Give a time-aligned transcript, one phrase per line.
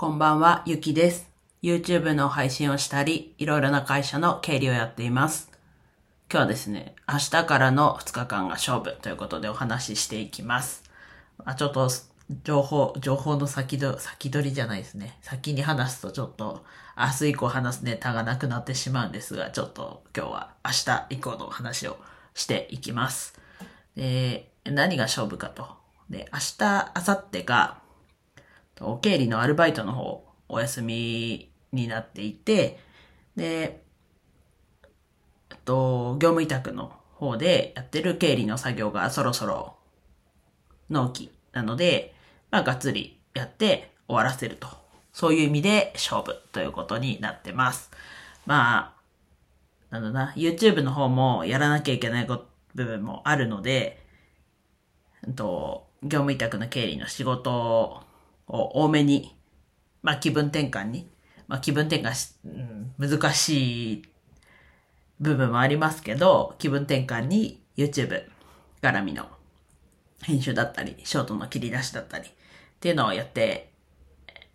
[0.00, 1.28] こんばんは、ゆきです。
[1.62, 5.50] YouTube の配信をしたり、いろいろな会社の経理をやっています。
[6.32, 10.84] 今日はですね、明日からの2日間が勝負ということでお話ししていきます。
[11.44, 11.90] あちょっと、
[12.44, 15.18] 情報、情報の先ど、先取りじゃないですね。
[15.20, 16.64] 先に話すとちょっと、
[16.96, 21.98] 明日以降話すネタがなくなってしまうんですが、ちょっと今日は明日以降のお話を
[22.32, 23.38] していきます。
[23.96, 25.68] で、何が勝負かと。
[26.08, 27.79] で、明日、明後日が、
[28.80, 32.78] お経理のアルバイトの方、お休みになっていて、
[33.36, 33.84] で、
[35.50, 39.76] えっと、業務委託の方でやってる経理の作業がそろそろ
[40.88, 42.14] 納期なので、
[42.50, 44.68] まあ、がっつりやって終わらせると。
[45.12, 47.90] そういう意味で勝負ということになってます。
[48.46, 49.00] まあ、
[49.90, 54.04] なんだな、YouTube の方もやらなきゃいけない部分もあるので、
[55.26, 58.02] えっと、業務委託の経理の仕事
[58.50, 59.36] を多めに、
[60.02, 61.08] まあ気分転換に、
[61.48, 64.02] まあ気分転換し、うん、難しい
[65.20, 68.24] 部分もありますけど、気分転換に YouTube
[68.82, 69.26] 絡みの
[70.22, 72.32] 編集だったり、ショートの切り出しだったりっ
[72.80, 73.70] ていうのをやって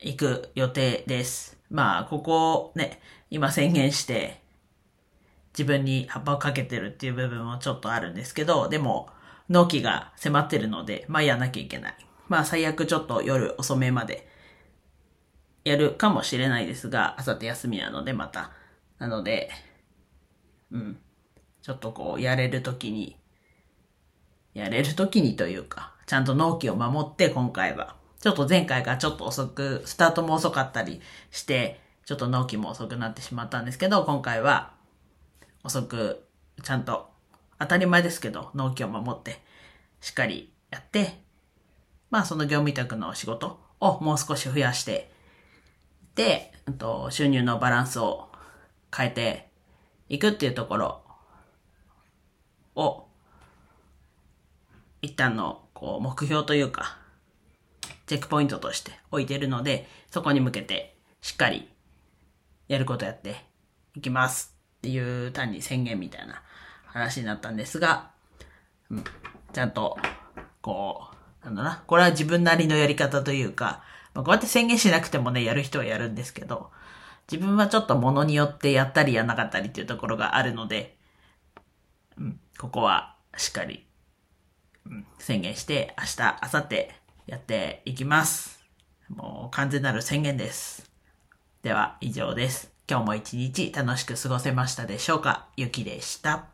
[0.00, 1.58] いく予定です。
[1.70, 4.40] まあ、ここね、今宣言して
[5.52, 9.08] 自分に葉っぱをかけてるっていう部分もちょっとあるんですけど、でも、
[9.48, 11.94] 納期が迫ってるので、まあやんなきゃいけない。
[12.32, 14.26] まあ最悪ちょっと夜遅めまで
[15.64, 18.52] やるかもしれないですが、朝って休みなのでまた。
[18.98, 19.50] なので、
[20.70, 20.98] うん。
[21.60, 23.18] ちょっとこう、やれるときに、
[24.54, 27.96] やれるときにというか、ちゃんと納期を守って今回は。
[28.18, 34.72] ちょっと前回がちょっと遅く、スタートも遅かったりして、ちょっと納期も遅くなってしまったんですけど、今回は
[35.64, 36.26] 遅く、
[36.62, 37.10] ちゃんと、
[37.58, 39.42] 当たり前ですけど、納期を守って、
[40.00, 41.21] しっかりやって、
[42.12, 45.10] まあその業務委託の仕事をもう少し増やして、
[46.14, 48.28] で、と収入のバランスを
[48.94, 49.48] 変えて
[50.10, 51.02] いくっていうところ
[52.76, 53.06] を、
[55.00, 56.98] 一旦のこう目標というか、
[58.06, 61.66] チェックポイントとして置いているので、そこに向けてしっかり
[62.68, 63.36] やることやって
[63.96, 66.42] いきますっていう単に宣言みたいな
[66.84, 68.10] 話になったんですが、
[68.90, 69.04] うん、
[69.54, 69.96] ちゃんと
[70.60, 71.21] こう、
[71.52, 71.84] んだな。
[71.86, 73.82] これは自分なりのやり方というか、
[74.14, 76.70] まあ、こうやって宣言しなくてもね、やる人はやるんですけど、
[77.30, 80.96] 自分はちょっと物によってやったりやんなかったりっていうところがあるので、
[82.18, 83.86] うん、ここはしっかり、
[84.86, 86.88] うん、宣言して明日、明後日
[87.26, 88.60] やっていきます。
[89.08, 90.90] もう完全なる宣言です。
[91.62, 92.72] では以上です。
[92.90, 95.46] 今日も一日楽しく過ごせましたでしょうか？
[95.56, 96.51] ゆきでした。